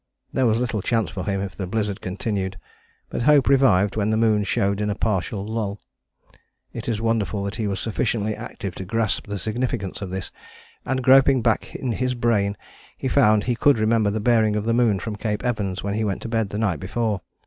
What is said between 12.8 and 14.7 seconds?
he found he could remember the bearing of